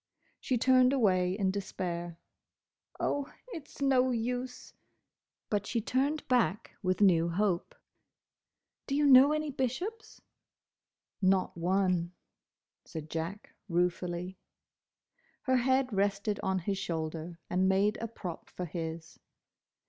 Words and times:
She 0.39 0.57
turned 0.57 0.93
away 0.93 1.33
in 1.37 1.51
despair. 1.51 2.17
"Oh, 2.99 3.31
it's 3.49 3.81
no 3.83 4.09
use!" 4.09 4.73
But 5.47 5.67
she 5.67 5.79
turned 5.79 6.27
back 6.27 6.71
with 6.81 7.01
new 7.01 7.29
hope. 7.29 7.75
"Do 8.87 8.95
you 8.95 9.05
know 9.05 9.31
any 9.31 9.51
Bishops?" 9.51 10.19
"Not 11.21 11.55
one," 11.55 12.13
said 12.83 13.11
Jack, 13.11 13.51
ruefully. 13.69 14.39
Her 15.43 15.57
head 15.57 15.93
rested 15.93 16.39
on 16.41 16.57
his 16.57 16.79
shoulder, 16.79 17.37
and 17.47 17.69
made 17.69 17.97
a 18.01 18.07
prop 18.07 18.49
for 18.49 18.65
his. 18.65 19.19